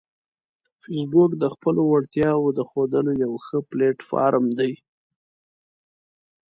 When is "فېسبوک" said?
0.81-1.31